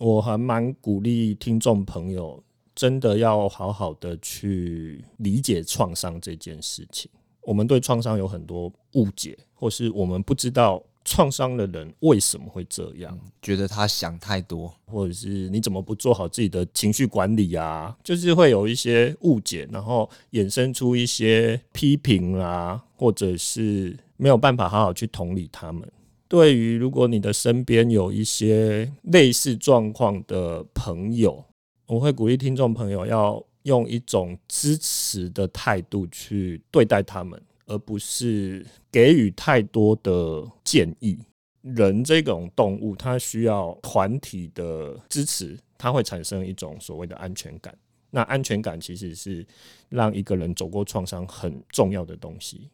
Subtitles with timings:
[0.00, 2.42] 我还蛮鼓励听众朋友，
[2.74, 7.10] 真的要好好的去理解创伤这件事情。
[7.42, 10.82] 我们对创伤有很多误解，或是我们不知道。
[11.02, 13.18] 创伤的人为什么会这样？
[13.40, 17.96] 觉得他想太多，或者是你怎么不做好自己的情绪管理啊？
[18.04, 25.90] 就是会有一些误解，然后衍生出一些批评啊，或者是没有办法好好去同理他们。
[26.30, 31.44] 对于如果你的身边有一些类似状况的朋友，
[31.86, 37.38] 我会鼓励听众朋友要用一种支持的态度去对待他们。
[37.70, 41.16] 而不是给予太多的建议。
[41.62, 47.72] 人这种动物，它需要团体的支持，它会产生一种所谓的安全感。
[48.10, 49.46] 那安全感其实是
[49.88, 52.68] 让一个人走过创伤很重要的东西。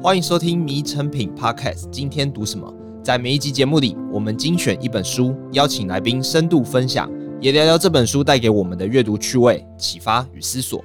[0.00, 2.72] 欢迎收听《迷成品 Podcast》，今天读什么？
[3.02, 7.10] 在每一集节目里，我们精选一本书，邀请来宾深度分享。
[7.40, 10.84] 也聊聊这本书带给我们的阅读趣味、启发与思索。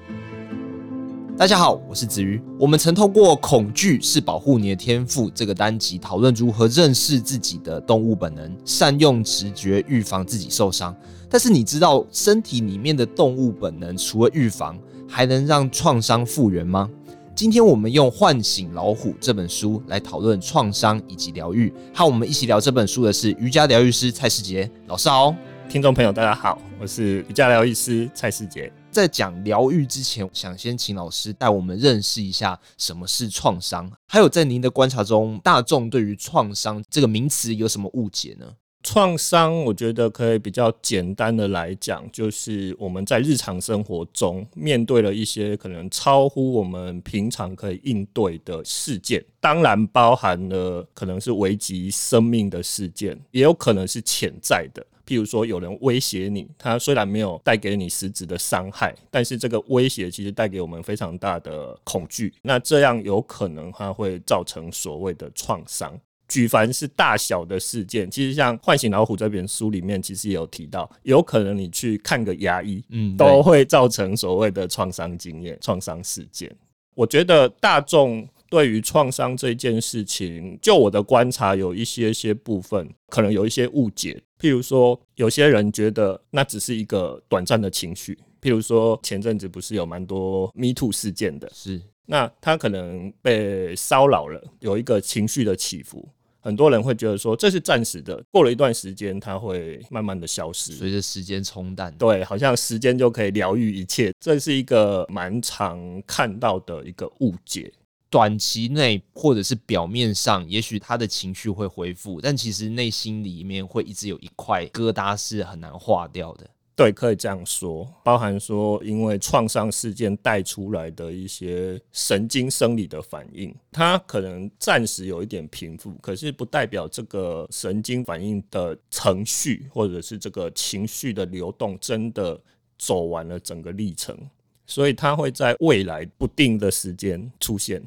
[1.37, 2.41] 大家好，我是子瑜。
[2.59, 10.95] 我们曾透过“恐惧是保护你的天赋”这个单集讨论如何认识自己的动物本能，善用直觉预防自己受伤。
[11.29, 14.75] 但是你知道身体里面的动物本能除了预防，
[15.07, 16.89] 还能让创伤复原吗？
[17.35, 21.73] 今天我们用《唤醒老虎》这本书来讨论创伤以及疗愈。
[21.91, 25.35] 和我们一起聊这本书的是瑜伽疗愈师蔡世杰老师好。
[25.67, 28.71] 听众朋友，大家好，我是瑜伽疗愈师蔡世杰。
[28.91, 38.45] 在讲疗愈之前，想先请老师带我们认识一下什么是创伤，还有在您的观察中，大众对于创伤这个名词有什么误解呢？
[38.83, 54.85] 创伤，我觉得可以比较简单的来讲，就是我们在日常生活中面对了一些可能超乎我们平常可以应对的事件，当然包含了可能是危及生命的事件，也有可能是潜在的。
[55.05, 62.33] 譬如说，有人威胁你，他虽然没有带给你实质的伤害，但是这个威胁其实带给我们非常大的恐惧。
[62.41, 65.99] 那这样有可能它会造成所谓的创伤。
[66.33, 76.51] 举凡是大小的事件，其实像《唤醒老虎》这本书里面，其实也有提到，有可能你去看个牙医，嗯，都会造成所谓的创伤经验、创伤事件。
[76.95, 78.27] 我觉得大众。
[78.49, 84.21] 对于创伤这件事情，就我的观察，有一些些部分可能有一些误解。
[84.39, 88.15] 譬如说，有些人觉得那只是一个短暂的情绪。
[88.39, 96.07] 譬如说，前阵子不是有蛮多 Me Too 事件的，是那他可能被骚扰了，有一个情绪的起伏。
[96.43, 101.95] 很多人会觉得说这是暂时的，过了一段时间，它会慢慢的消失，随着时间冲淡。
[101.97, 107.71] 对，好像时间就可以疗愈一切，这是一个蛮常看到的一个误解。
[108.09, 116.47] 短期内或者是表面上，也许他的情绪会恢复，但其实内心里面会一直有一块疙瘩是很难化掉的。
[116.75, 132.41] 对，可以这样说，包含说因为创伤事件带出来的一些神经生理的反应，它可能暂时有一点平复，可是不代表这个神经反应的程序或者是这个情绪的流动真的
[132.79, 134.17] 走完了整个历程，
[134.65, 137.83] 所以它会在未来不定的时间出现。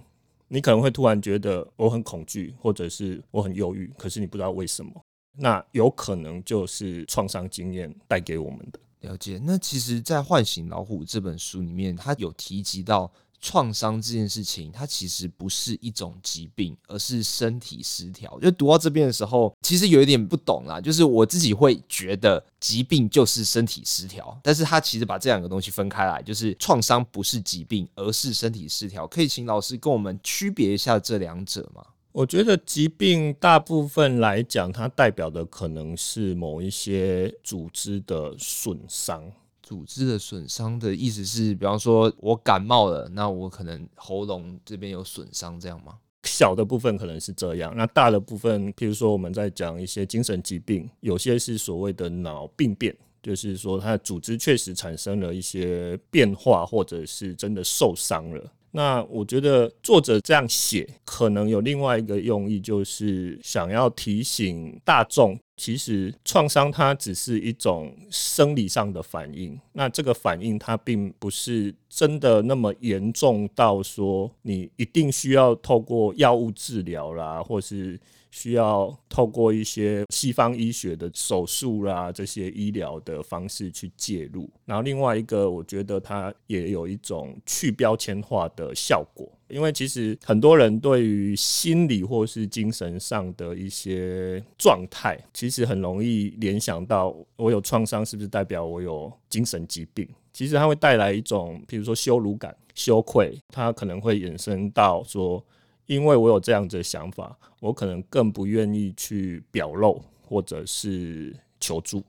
[0.46, 4.92] 你可能会突然觉得我很恐惧，或者是我很忧郁，可是你不知道为什么。
[5.36, 8.80] 那有可能就是创伤经验带给我们的。
[9.00, 9.40] 了解。
[9.44, 13.10] 那其实，在《唤醒老虎》这本书里面，它有提及到。
[13.38, 18.36] 创伤这件事情，它其实不是一种疾病，而是身体失调。
[18.40, 20.80] 就读到这边的时候，其实有一点不懂啦。
[20.80, 29.06] 就是我自己会觉得疾病就是身体失调，但是他其实把这两个东西分开来，就是创伤不是疾病，而是身体失调。
[29.06, 31.84] 可以请老师跟我们区别一下这两者吗？
[32.16, 39.30] 我觉得疾病大部分来讲，它代表的可能是某一些组织的损伤。
[39.62, 45.98] 组织的损伤的意思是，比方说我感冒了，那我可能喉咙这边有损伤，这样吗？
[46.22, 58.52] 小的部分可能是这样，那大的部分，譬如说我们在讲一些精神疾病，有些是所谓的脑病变，就是说它的组织确实产生了一些变化，或者是真的受伤了。
[58.76, 69.58] 那我觉得作者这样写，可能有另外一个用意，就是想要提醒大众，其实创伤它只是一种生理上的反应。
[69.72, 77.98] 那这个反应它并不是真的那么严重到说你一定需要透过药物治疗啦，或是
[78.36, 84.46] 需要透过一些西方医学的手术啦，这些医疗的方式去介入。
[84.66, 100.06] 然后另外一个，我觉得它也有一种去标签化的效果，因为其实很多人对于心理或是精神上的一些状态，其实很容易联想到我有创伤是不是代表我有精神疾病？
[100.34, 105.42] 其实它会带来一种，比如说羞辱感、羞愧，它可能会衍生到说，
[105.86, 112.02] 因为我有这样子的想法，我可能更不愿意去表露或者是求助。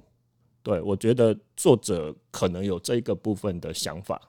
[0.62, 4.22] 对，我觉得作者可能有这个部分的想法。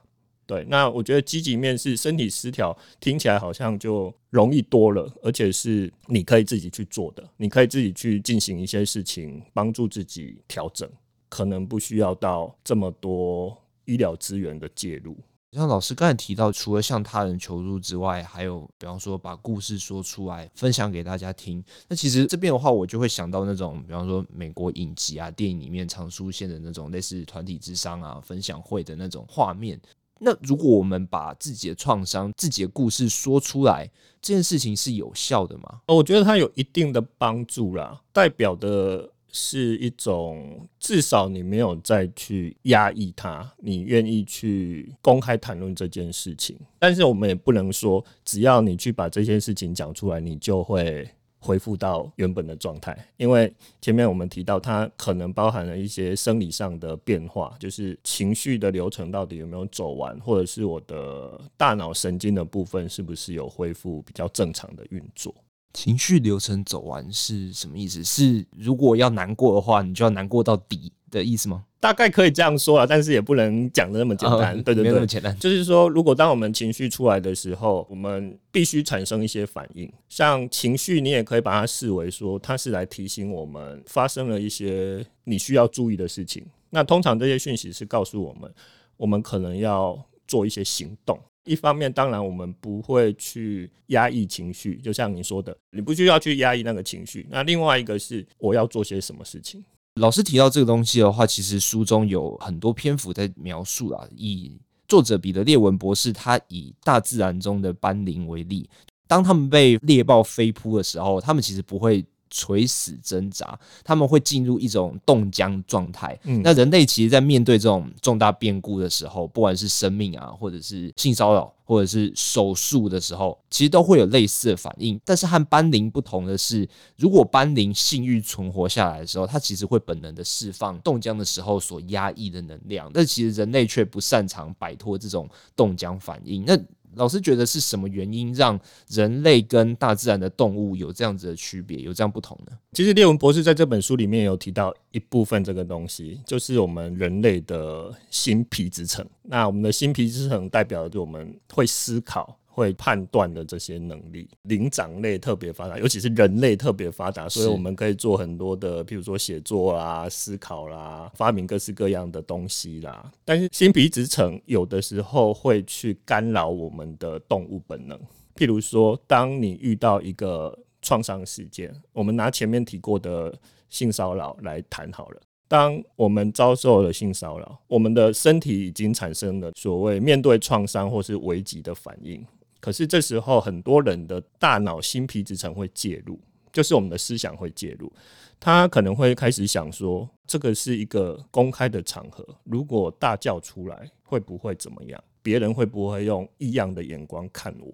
[0.45, 10.89] 对，那我觉得积极面是身体失调，听起来好像就容易多了，而且是你可以自己去做的，你可以自己去进行一些事情，帮助自己调整，
[11.27, 13.55] 可能不需要到这么多
[13.85, 15.15] 医疗资源的介入。
[15.51, 21.63] 像老师刚才提到，除了向他人求助之外，还有比方说把故事说出来，分享给大家听。
[21.87, 29.79] 那其实这边的话，我就会想到那种，比方说美国影集啊、电影里面常出现的那种类似团体咨商啊、分享会的那种画面。
[30.19, 33.89] 那如果我们把自己的创伤、自己的故事说出来，
[34.21, 35.81] 这件事情是有效的吗？
[35.87, 39.09] 我觉得它有一定的帮助啦，代表的。
[39.31, 46.57] 是一种，至少你没有再去压抑它，你愿意去公开谈论这件事情。
[46.77, 51.09] 但是我们也不能说，只要你去把这件事情讲出来，你就会
[51.39, 52.97] 恢复到原本的状态。
[53.17, 65.33] 因为前面我们提到，它可能包含了一些生理上的变化，就是情绪的流程到底有没有走完，或者是我的大脑神经的部分是不是有恢复比较正常的运作。
[65.73, 68.03] 情绪流程走完是什么意思？
[68.03, 71.65] 是如果要难过的话，你就要难过到底的意思吗？
[71.79, 74.57] 大概可以这样说啊，但是也不能讲的那么简单。
[74.57, 75.33] 哦、 对对对，那么简单。
[75.39, 79.89] 就是说，如果当我们情绪出来的时候，我们必须产生一些反应。
[80.09, 86.45] 像情绪，你也可以把它视为说，它是来提醒我们发生了一些你需要注意的事情。
[86.69, 88.53] 那通常这些讯息是告诉我们，
[88.97, 91.17] 我们可能要做一些行动。
[91.49, 97.25] 一方面，当然我们不会去压抑情绪，就像你说的，你不需要去压抑那个情绪。
[97.29, 99.63] 那另外一个是，我要做些什么事情？
[99.95, 104.07] 老师提到这个东西的话，其实书中有很多篇幅在描述啊。
[104.15, 104.55] 以
[104.87, 108.69] 作者彼得列文博士，他以大自然中的斑羚为例，
[109.07, 112.05] 当他们被猎豹飞扑的时候，他们其实不会。
[112.29, 116.17] 垂死挣扎，他们会进入一种冻僵状态。
[116.23, 124.99] 嗯，那人类其实，在面对这种重大变故的时候，不管是生命啊，或者是性骚扰，或者是手术的时候，其实都会有类似的反应。
[125.03, 126.67] 但是和斑羚不同的是，
[126.97, 132.89] 如果斑羚幸运存活下来的时候，它其实会本能的释放冻僵的时候所压抑的能量。
[132.93, 136.43] 但其实人类却不擅长摆脱这种冻僵反应。
[136.45, 136.57] 那
[136.95, 142.57] 老师觉得是什么原因让人类跟大自然的动物有这样子的区别，有这样不同呢？
[142.73, 149.05] 其实列文博士在这本书里面有提到一部分这个东西，就是我们人类的心皮质层。
[149.23, 152.37] 那我们的心皮质层代表着我们会思考。
[152.59, 163.09] 会判断的这些能力，灵长类特别发达，尤其是人类特别发达，所以我们可以做很多的，譬如说写作啦、思考啦、发明各式各样的东西啦。
[163.23, 167.97] 但是新皮质层有的时候会去干扰我们的动物本能，
[168.35, 173.33] 譬如说，当你遇到一个创伤事件，我们拿前面提过的
[173.69, 175.21] 性骚扰来谈好了。
[175.47, 182.23] 当我们遭受了性骚扰，我们的身体已经产生了所谓面对创伤或是危机的反应。
[182.59, 186.19] 可是这时候，很多人的大脑新皮质层会介入，
[186.51, 187.91] 就是我们的思想会介入。
[188.39, 195.03] 他可能会开始想说，这个是一个公开的场合，如果大叫出来，会不会怎么样？
[195.21, 197.73] 别人会不会用异样的眼光看我？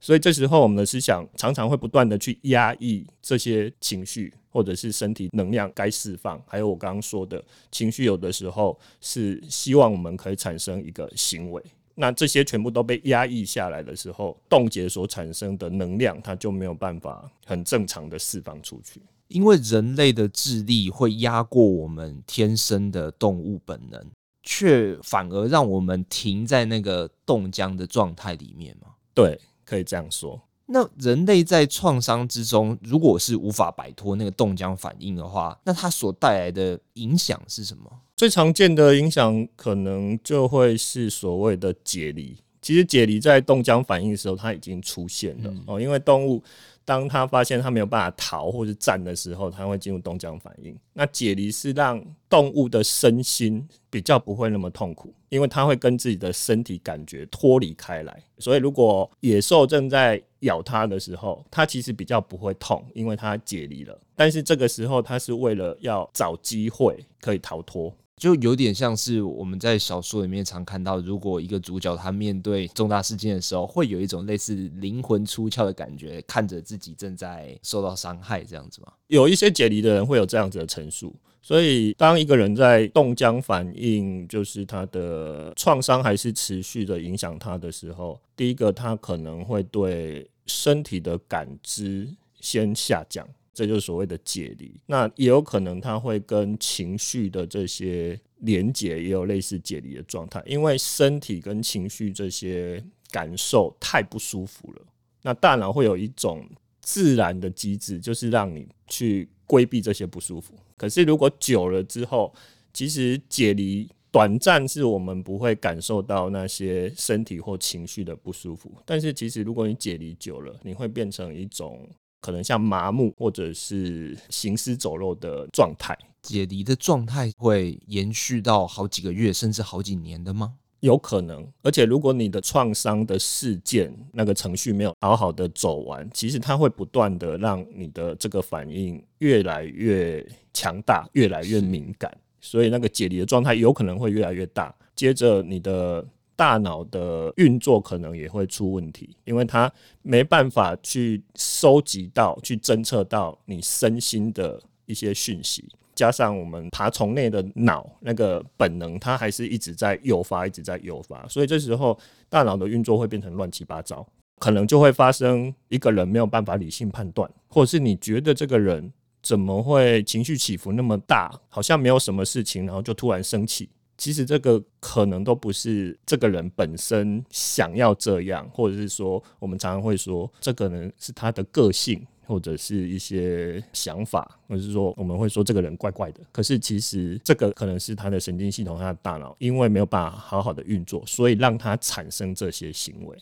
[0.00, 6.42] 所以这时候，我们的思想常常会不断的去压抑这些情绪，或者是身体能量该释放。
[6.46, 11.62] 还有我刚刚说的情绪，有的时候是希望我们可以产生一个行为。
[11.94, 19.00] 那这些全部都被压抑下来的时候，冻结所产生的能量，它就没有办法很正常的释放出去。
[19.28, 24.04] 因为人类的智力会压过我们天生的动物本能，
[24.42, 28.88] 却反而让我们停在那个冻僵的状态里面吗？
[29.14, 30.40] 对，可以这样说。
[30.72, 37.84] 那人类在创伤之中，如果是无法摆脱那个冻僵反应的话，那它所带来的影响是什么？
[38.16, 42.36] 最常见的影响可能就会是所谓的解离。
[42.60, 45.80] 其实解离在冻僵反应的时候，它已经出现了、嗯、哦。
[45.80, 46.40] 因为动物
[46.84, 50.76] 当它发现它没有办法逃或是战的时候，它会进入冻僵反应。
[50.92, 58.22] 那解离是让动物的身心比较不会那么痛苦，因为它会跟自己的身体感觉脱离开来。
[58.38, 63.98] 所以如果野兽正在咬它的时候，它其实比较不会痛，因为它解离了。
[64.16, 67.94] 但是这个时候，它是为了要找机会可以逃脱。
[68.16, 78.92] 就有点像是我们在小说里面常看到，如果一个主角他面对重大事件的时候，会有一种类似灵魂出窍的感觉，看着自己正在受到伤害这样子吗？
[79.08, 81.14] 有一些解离的人会有这样子的陈述。
[81.44, 92.08] 所以，当一个人在冻僵反应，就是他的创伤还是持续的影响他的时候，第一个他可能会对身体的感知
[92.40, 93.26] 先下降。
[93.54, 104.82] 这就是所谓的解离，那也有可能他会跟情绪的这些连结也有类似解离的状态，因为身体跟情绪这些感受太不舒服了，
[105.20, 106.48] 那大脑会有一种
[106.80, 110.54] 自然的机制，就是让你去规避这些不舒服。
[110.78, 112.32] 可是如果久了之后，
[112.72, 121.86] 其实解离短暂是我们不会感受到那些身体或情绪的不舒服，但是其实如果你解离久了，你会变成一种。
[122.22, 130.54] 可能像麻木或者是行尸走肉的状态，解离的状态会延续到好几个月甚至好几年的吗？
[130.80, 140.24] 有可能，而且如果你的创伤的事件那个程序没有好好的走完，其实它会不断的让你的这个反应越来越
[140.54, 146.06] 强大，越来越敏感，所以那个解离的状态有可能会越来越大，接着你的。
[146.34, 149.72] 大脑的运作可能也会出问题，因为它
[150.02, 161.98] 没办法去收集到、去侦测到你身心的一些讯息，加上我们爬虫类的脑那个本能，它还是一直在诱发、一直在诱发，所以这时候
[162.28, 164.06] 大脑的运作会变成乱七八糟，
[164.38, 173.68] 可能就会发生一个人没有办法理性判断，或者是你觉得这个人怎么会情绪起伏那么大，好像没有什么事情，然后就突然生气。
[174.02, 186.20] 其实这个可能都不是这个人本身想要这样，或者是说，我们常常会说，这可能是他的个性，或者是一些想法，或者是说，我们会说这个人怪怪的。
[186.32, 193.16] 可是其实这个可能是他的神经系统、他的大脑，因为没有办法好好的运作，所以让他产生这些行为。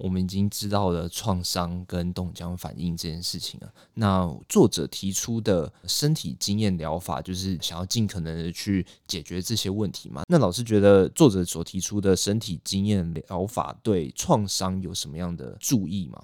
[0.00, 3.72] 我们已经知道了创伤跟冻僵反应这件事情了。
[3.94, 10.22] 那作者提出的身体经验疗法，就是想要尽可能的去解决这些问题嘛？
[10.28, 16.18] 那老师觉得作者所提出的身体经验疗法对创伤有什么样的注意吗？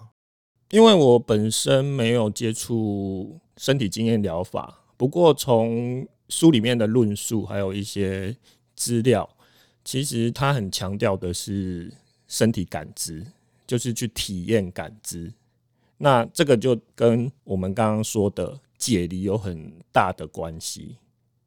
[0.71, 8.37] 因为我本身没有接触身体经验疗法，不过从书里面的论述还有一些
[8.75, 9.28] 资料，
[9.85, 11.92] 其实他很强调的是
[12.26, 13.25] 身体感知。
[13.66, 15.32] 就是去体验感知，
[15.99, 20.96] 那这个就跟我们刚刚说的解离有很大的关系，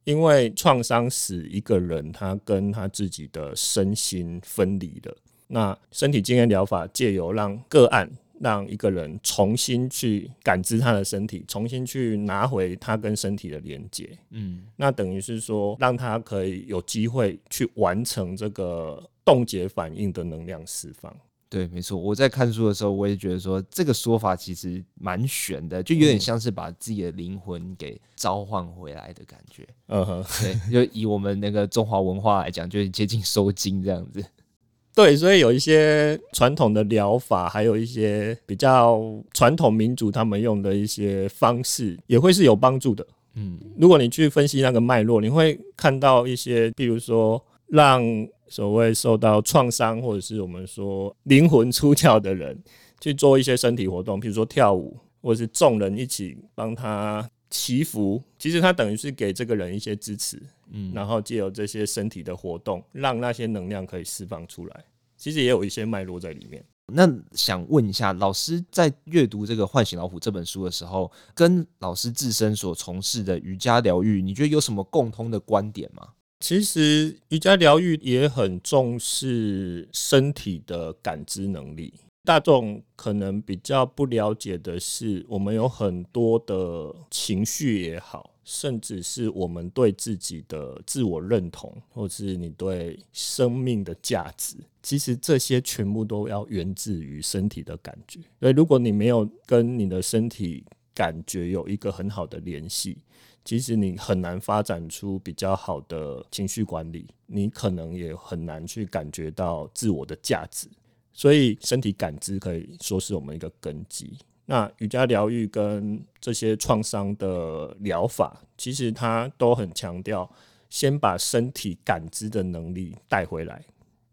[0.03, 5.15] 因为创伤使一个人他跟他自己的身心分离了。
[5.47, 8.09] 那身体经验疗法借由让个案
[8.39, 21.15] 让一个人重新去感知他的身体，重新去拿回他跟身体的连接，嗯，那等于是说让他可以有机会去完成这个冻结反应的能量释放。
[21.49, 21.97] 对，没错。
[21.97, 29.67] 我在看书的时候，我也觉得说这个说法其实蛮玄的，就有点像是把自己的灵魂给召唤回来的感觉。
[29.87, 34.23] 嗯哼，对，就以我们那个中华文化来讲，就是接近收惊这样子。
[34.93, 39.01] 对，所以有一些传统的疗法，还有一些比较
[39.33, 43.03] 传统民族他们用的一些方式，也会是有帮助的。
[43.33, 48.03] 嗯，如果你去分析那个脉络，你会看到一些，比如说让。
[48.49, 52.61] 所谓受到创伤，或者是我们说灵魂出窍的人，
[52.99, 60.41] 去做一些身体活动，比如说跳舞，或者是众人一起帮他祈福，其实他等于是给这个人一些支持，
[60.71, 64.85] 嗯，然后借由这些身体的活动，让那些能量可以释放出来。
[65.15, 66.63] 其实也有一些脉络在里面。
[66.91, 76.07] 那想问一下，老师在阅读这个《唤醒老虎》这本书的时候，跟老师自身所从事的瑜伽疗愈，你觉得有什么共通的观点吗？
[76.39, 81.93] 其实瑜伽疗愈也很重视身体的感知能力。
[82.23, 98.19] 大众可能比较不了解的是，我们有很多的情绪也好，甚至是我们对自己的自我认同，或是你对生命的价值，其实这些全部都要源自于身体的感觉。
[98.39, 102.97] 所以，如果你没有跟你的身体感觉有一个很好的联系，
[103.43, 110.67] 其实你很难发展出比较好的情绪管理，你可能也很难去感觉到自我的价值。
[111.11, 114.17] 所以身体感知可以说是我们一个根基。
[114.45, 120.29] 那瑜伽疗愈跟这些创伤的疗法，其实它都很强调
[120.69, 123.63] 先把身体感知的能力带回来。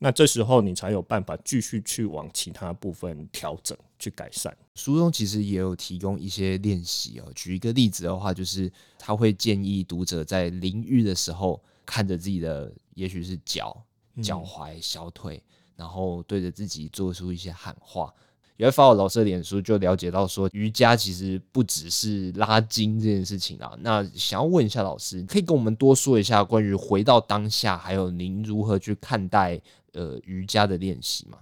[0.06, 4.56] 那这时候你才有办法继续去往其他部分调整、去改善。
[4.76, 7.25] 书中其实也有提供一些练习哦。
[7.34, 8.70] 举一个例子的话，就是
[9.00, 13.76] 他会建议读者在淋浴的时候，看着自己的，也许是脚、
[14.22, 15.42] 脚踝、小腿，
[15.75, 18.14] 然后对着自己做出一些喊话。
[18.58, 23.76] 有在发我老师的脸书，就了解到说，瑜伽其实不只是拉筋这件事情啊。
[23.80, 29.60] 那想要问一下老师，可以跟我们多说一下关于回到当下，还有您如何去看待
[29.96, 31.38] 呃瑜伽的练习吗？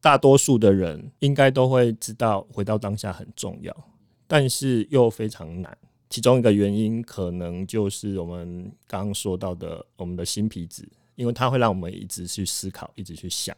[0.00, 3.76] 大多数的人应该都会知道回到当下很重要，
[4.26, 5.76] 但是又非常难。
[6.08, 13.54] 其中一个原因可能就是我们刚刚说到的我们的新皮质，因为它会让我们一直去思考，一直去想。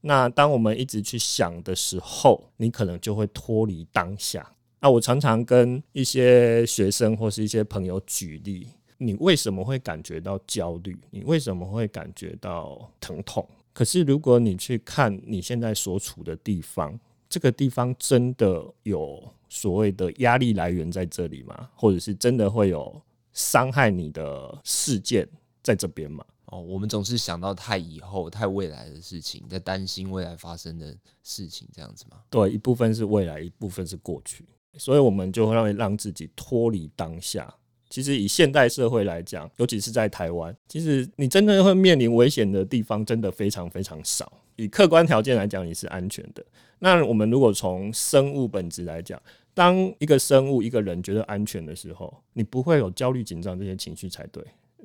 [0.00, 4.50] 那当我们一直去想的时候，你可能就会脱离当下。
[4.80, 8.66] 那我常常跟一些学生或是一些朋友举例：
[8.98, 10.98] 你为什么会感觉到焦虑？
[11.10, 13.46] 你为什么会感觉到疼痛？
[13.72, 16.98] 可是如果你去看你现在所处的地方，
[17.28, 21.70] 这个地方真的有所谓的压力来源在这里吗？
[21.74, 23.00] 或者是真的会有
[23.32, 25.26] 伤害你的事件
[25.62, 26.24] 在这边吗？
[26.46, 32.18] 哦，我们总是想到太以后、太未来的事情，在担心未来发生的事情，这样子吗？
[32.28, 34.44] 对，一部分是未来，一部分是过去，
[34.76, 37.54] 所以我们就会让让自己脱离当下。
[37.92, 44.32] 其实以现代社会来讲，尤其是在台湾，其实你真的会面临危险的地方，真的非常非常少。
[44.56, 46.42] 以客观条件来讲，你是安全的。
[46.78, 49.20] 那我们如果从生物本质来讲，
[49.52, 54.42] 当一个生物、一个人觉得安全的时候，你不会有焦虑、紧张这些情绪才对。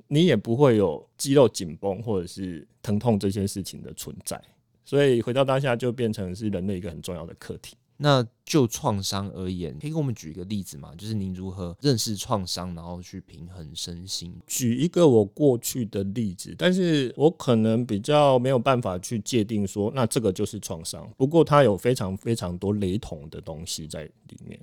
[0.10, 4.38] 你也不会有肌肉紧绷或者是疼痛这些事情的存在，
[4.84, 7.78] 所以回到当下就变成是人类一个很重要的课题。
[7.98, 10.94] 那就创伤而言，可以给我们举一个例子吗？
[10.98, 14.34] 就是您如何认识创伤，然后去平衡身心？
[14.46, 21.12] 举一个我过去的例子，但是我可能比较没有办法去界定说，那这个就是创伤。
[21.18, 24.60] 不过它有非常非常多雷同的东西在里面。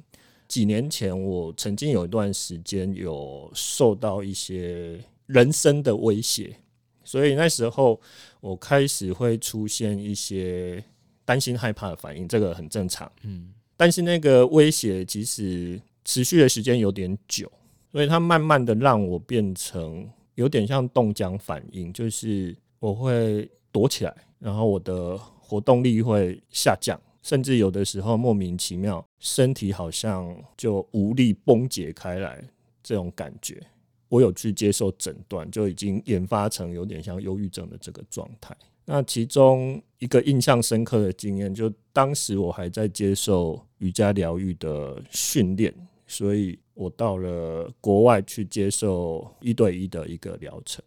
[0.46, 5.04] 几年前，我曾经有一段时间有受到一些。
[5.26, 6.54] 人生的威胁，
[7.02, 7.98] 所以那时候
[8.42, 10.84] 我开始会出现一些
[11.24, 13.10] 担心、害怕的反应，这个很正常。
[13.22, 17.50] 嗯，但是那个威胁其实持续的时间有点久，
[17.92, 32.42] 所以它慢慢的让我变成有点像冻僵反应，就是我会躲起来，然后我的活动力会下降，甚至有的时候莫名其妙，身体好像就无力崩解开来
[32.82, 33.62] 这种感觉。
[34.08, 38.56] 我有去接受诊断，就已经研发成有点像忧郁症的这个状态。
[38.84, 45.74] 那其中一个印象深刻的经验，就当时我还在接受瑜伽疗愈的训练，
[46.06, 50.84] 所以我到了国外去接受一对一的一个疗程。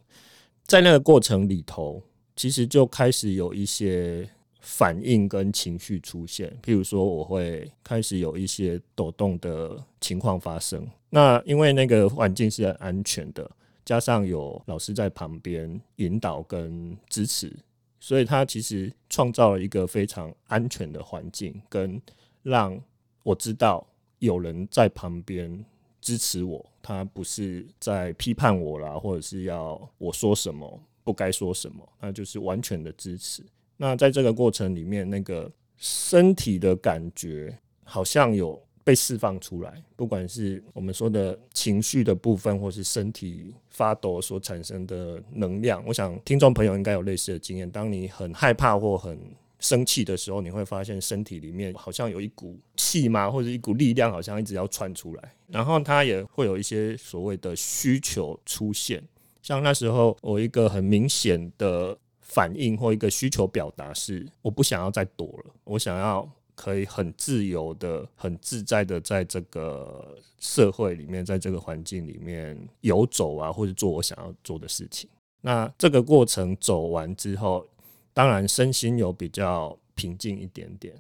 [0.66, 2.02] 在那个过程里头，
[2.36, 4.30] 其实就开始有一些
[4.60, 10.86] 反应跟情绪出现，譬如说我会开始有一些抖动的情况发生。
[11.10, 13.50] 那因为那个环境是很安全的，
[13.86, 17.52] 加上有老师在旁边引导跟支持，
[18.00, 22.02] 所以他其实创造了一个非常安全的环境，跟
[22.44, 22.80] 让
[23.24, 23.86] 我知道
[24.20, 25.66] 有人在旁边
[26.00, 33.44] 支持我，他不是在批判我啦，或者是要我说什么不该说什么，那就是完全的支持。
[33.78, 38.62] 那在这个过程里面，那个身体的感觉好像有。
[38.88, 47.70] 被释放出来，不管是我们说的情绪的部分，或是身体发抖所产生的能量，我想听众朋友应该有类似的经验。
[47.70, 49.20] 当你很害怕或很
[49.60, 55.34] 生气的时候，你会发现身体里面好像有一股气嘛，或者一股力量，好像一直要窜出来。
[55.48, 59.04] 然后它也会有一些所谓的需求出现，
[59.42, 66.26] 像那时候我一个很明显的反应或一个需求表达是，我不想要再躲了，我想要。
[66.58, 75.08] 可以很自由的、很自在的，在这个社会里面，在这个环境里面游走啊，或者做我想要做的事情。
[75.42, 77.64] 那这个过程走完之后，
[78.12, 80.96] 当然身心有比较平静一点点，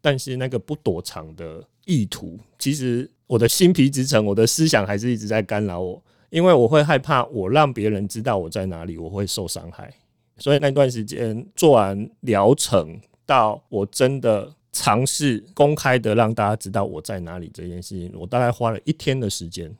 [0.00, 9.94] 但是那个不躲藏的意图，其实我的心皮质层，我的思想还是一直在干扰我，因为我会害怕我让别人知道我在哪里，我会受伤害。
[10.38, 14.52] 所以那段时间做完疗程，到我真的。
[14.76, 19.74] 尝试公开的让大家知道我在哪里这件事情，我大概花了一天的时间。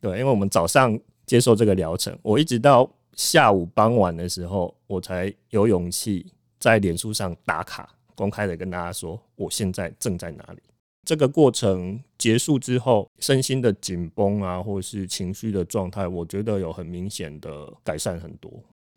[0.00, 6.24] 对，因为我们早上接受这个疗程，我一直到下午傍晚的时候，我才有勇气
[6.58, 10.62] 在脸书上打卡公开的跟大家说，我现在正在哪里。
[11.04, 18.50] 这个过程结束之后，身心的紧绷啊，或是情绪的状态，我觉得有很明显的改善很多。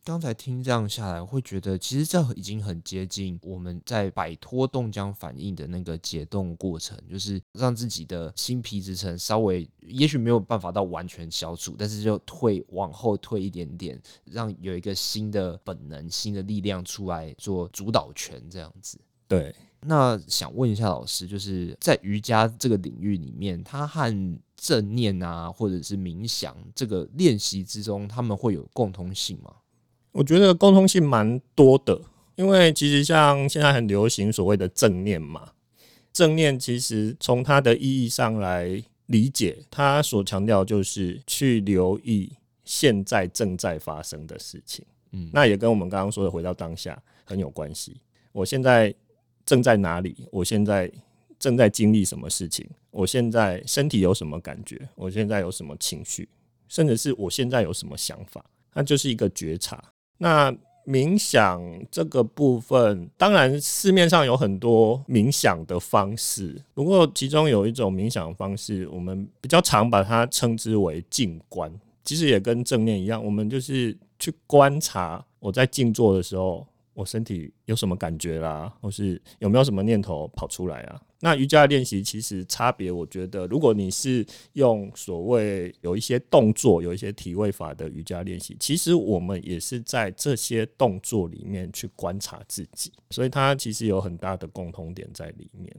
[0.06, 19.00] 刚才听这样下来，我会觉得其实这已经很接近我们在摆脱冻僵反应的那个解冻过程，就是让自己的新皮质层稍微，也许没有办法到完全消除，但是就退往后退一点点，让有一个新的本能、新的力量出来做主导权，这样子。
[19.30, 19.56] 对。
[19.86, 29.54] 那想问一下老师，就是在瑜伽这个领域里面，它和正念啊，或者是冥想这个练习之中，他们会有共通性吗？
[30.14, 32.00] 我觉得共通性蛮多的，
[32.36, 35.50] 因为其实像现在很流行所谓的正念嘛，
[36.14, 42.32] 正念其实从它的意义上来理解，它所强调就是去留意
[42.64, 44.86] 现在正在发生的事情。
[45.12, 48.00] 嗯，那也跟我们刚刚说的回到当下很有关系。
[48.32, 48.96] 我现在。
[49.46, 50.26] 正在哪里？
[50.32, 50.90] 我现在
[51.38, 52.66] 正在经历什么事情？
[52.92, 54.80] 我现在身体有什么感觉？
[54.96, 56.30] 我现在有什么情绪？
[56.70, 58.46] 甚至是我现在有什么想法？
[58.74, 59.84] 那就是一个觉察。
[60.24, 60.56] 那
[60.88, 71.70] 冥想这个部分，当然市面上有很多冥想的方式，不过其中有一种冥想方式，我们比较常把它称之为静观。
[72.06, 76.66] 其实也跟正念一样，我们就是去观察我在静坐的时候。
[76.96, 81.02] 我身体有什么感觉啦，或是有没有什么念头跑出来啊？
[81.24, 95.74] 那瑜伽练习其实差别，我觉得，如果你是用所谓有一些动作、有一些体位法的瑜伽练习，其实我们也是在这些动作里面去观察自己，所以它其实有很大的共同点在里面。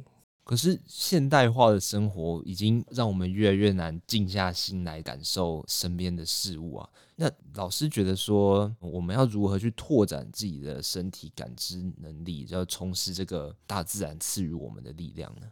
[0.45, 6.89] 可是现代化的生活已经让我们越来越难静下心来感受身边的事物啊。
[7.17, 15.47] 那老师觉得说，我们要如何去拓展自己的身体感知能力，要充实这个大自然赐予我们的力量呢？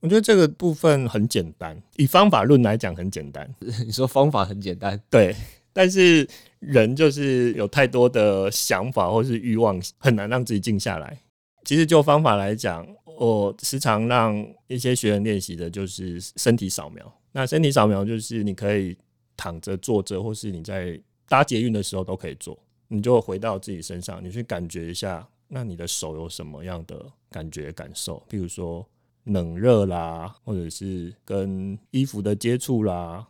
[0.00, 3.48] 我觉得这个部分很简单，以方法论来讲很简单。
[3.60, 5.36] 你说方法很简单，对，
[5.72, 6.28] 但是
[6.58, 11.22] 人就是有太多的想法或是欲望，很难让自己静下来。
[11.64, 12.86] 其实就方法来讲。
[13.14, 14.34] 我时常让
[14.66, 17.14] 一些学员练习的就是身体扫描。
[17.30, 18.96] 那身体扫描就是你可以
[19.36, 22.58] 躺着、坐着，或是你在搭捷运的时候都可以做。
[22.88, 28.20] 你就回到自己身上，你去感觉一下，那你的手有什么样的感觉、感受？
[28.28, 28.84] 譬如说
[29.24, 33.24] 冷热啦，或者是跟衣服的接触啦，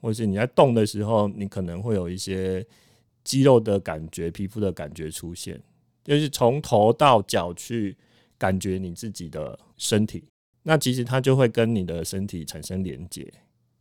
[0.00, 2.66] 或者是你在动的时候，你可能会有一些
[3.22, 5.62] 肌肉的感觉、皮肤的感觉出现，
[6.08, 7.96] 就是从头到脚去。
[8.40, 10.22] 感觉你自己的身体，
[10.62, 13.28] 那其实它就会跟你的身体产生连接，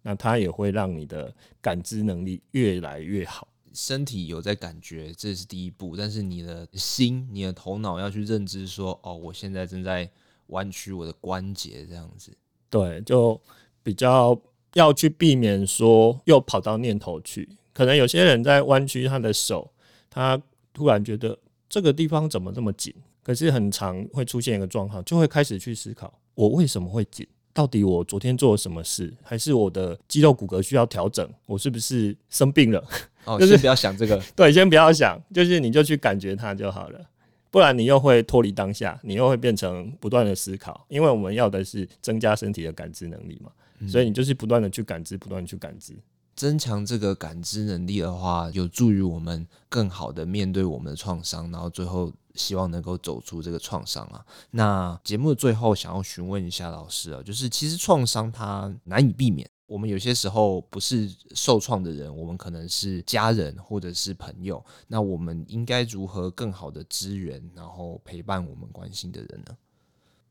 [0.02, 3.48] 那它也会让你的感知能力越来越好。
[3.72, 10.10] 身体有在感觉，这是第一步，但是你的心、你的头脑要去认知说，哦，我现在正在
[10.48, 12.36] 弯曲我的关节，这样子。
[12.68, 13.40] 对，就
[13.84, 14.36] 比较
[14.74, 17.48] 要去避免说又跑到念头去。
[17.74, 19.72] 可能有些人在弯曲他的手，
[20.10, 20.42] 他
[20.74, 21.38] 突然觉得
[21.70, 22.94] 这个地方怎么这么紧？
[23.24, 27.28] 可是很常会出现一个状况，就会开始去思考：我为什么会紧？
[27.54, 29.14] 到底我昨天做了什么事？
[29.24, 31.28] 还是我的肌肉骨骼需要调整？
[31.46, 32.84] 我是不是生病了？
[33.26, 34.22] 哦，就是不要想这个。
[34.36, 37.02] 对，先不要想，就是你就去感觉它就好了。
[37.50, 40.86] 不然你又会脱离当下，你又会变成不断的思考。
[40.88, 43.52] 因为我们要的是增加身体的感知能力嘛，
[43.90, 45.94] 所以你就是不断的去感知，不断的去感知。
[46.38, 52.13] 增强这个感知能力的话，有助于我们更好的面对我们的创伤，然后最后。
[52.38, 54.23] 希望能够走出这个创伤啊。
[54.52, 69.58] 那节目的最后，想要询问一下老师啊，就是其实创伤它难以避免，我们有些时候不是受创的人，我们可能是家人或者是朋友，那我们应该如何更好的支援，然后陪伴我们关心的人呢？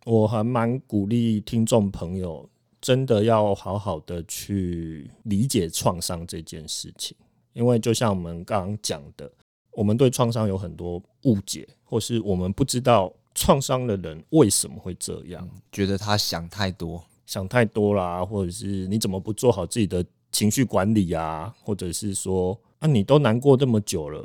[0.04, 2.48] 我还蛮鼓励听众朋友，
[2.86, 7.16] 真的要好好的去理解创伤这件事情，
[7.52, 9.28] 因为就像我们刚刚讲的。
[9.72, 21.52] 我们对创伤有很多误解，或是我们不知道创伤的人为什么会这样，觉得他想太多，想太多啦，或者是你怎么不做好自己的情绪管理啊？
[21.64, 24.24] 或者是说，啊，你都难过这么久了，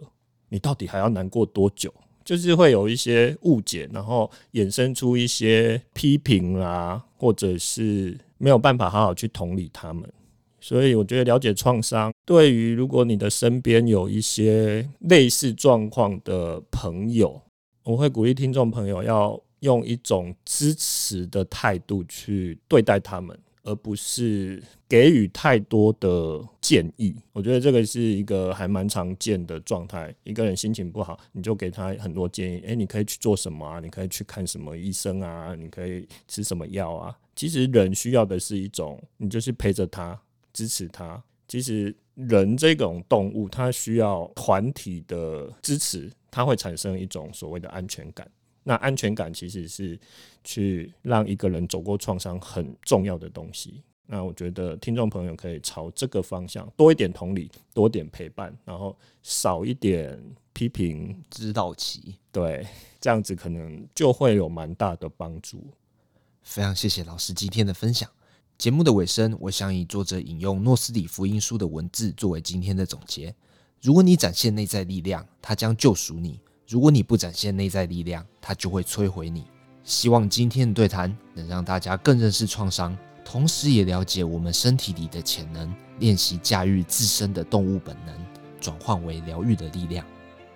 [0.50, 1.92] 你到底还要难过多久？
[2.24, 10.08] 就是会有一些误解，然后衍生出一些批评啦，或者是没有办法好好去同理他们。
[10.60, 17.42] 所以我觉得了解创伤，对于如果你的身边有一些类似状况的朋友，
[17.84, 27.16] 我会鼓励听众朋友要用一种支持的态度去对待他们，而不是给予太多的建议。
[27.34, 30.14] 我觉得这个是一个还蛮常见的状态。
[30.24, 33.80] 一个人心情不好，你就给他很多建议，诶，你可以去做什么啊？
[33.80, 35.56] 你可以去看什么医生啊？
[35.56, 37.18] 你可以吃什么药啊？
[37.36, 40.20] 其实人需要的是一种，你就是陪着他，
[40.54, 41.24] 支持他。
[41.48, 48.26] 其实人这种动物，它需要团体的支持，它会产生一种所谓的安全感。
[48.64, 50.00] 那安全感其实是
[50.44, 53.84] 去让一个人走过创伤很重要的东西。
[54.06, 60.22] 那我觉得听众朋友可以朝这个方向多一点同理，多点陪伴，然后少一点
[60.52, 62.18] 批评指导期。
[62.30, 62.68] 对，
[63.00, 65.66] 这样子可能就会有蛮大的帮助。
[66.44, 68.10] 非常谢谢老师今天的分享。
[68.58, 73.34] 节目的尾声，我想以作者引用诺斯底福音书的文字作为今天的总结：
[73.82, 76.40] 如果你展现内在力量，它将救赎你。
[76.72, 79.44] 如果你不展现内在力量，它就会摧毁你。
[79.84, 88.16] 希望今天的对谈能让大家更认识创伤，同时也了解我们身体里的潜能，练习驾驭自身的动物本能，
[88.62, 90.06] 转换为疗愈的力量。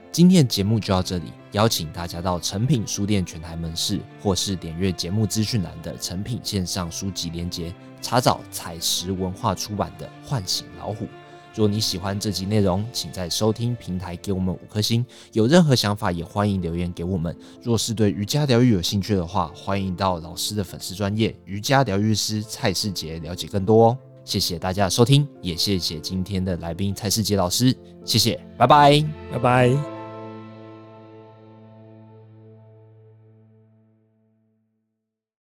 [0.10, 11.04] 今天的节目就到这里，邀请大家到诚品书店全台门市，或是点阅节目资讯栏的诚品线上书籍连接，查找采石文化出版的《唤醒老虎》。
[11.56, 15.06] 如果你喜欢这集内容，请在收听平台给我们五颗星。
[15.32, 17.36] 有任何想法，也欢迎留言给我们。
[17.64, 23.98] 若是对瑜伽疗愈有兴趣的话，欢迎到老师的粉丝专业瑜伽疗愈师蔡世杰了解更多哦。
[24.26, 27.74] 谢谢大家的收听，也谢谢今天的来宾蔡世杰老师。
[28.04, 29.95] 谢谢，拜拜，拜拜。